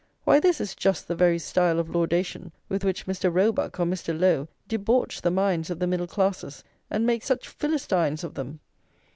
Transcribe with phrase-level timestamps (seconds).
[0.23, 3.31] Why, this is just the very style of laudation with which Mr.
[3.31, 4.19] Roebuck or Mr.
[4.19, 8.61] Lowe debauch the minds of the middle classes, and make such Philistines of them.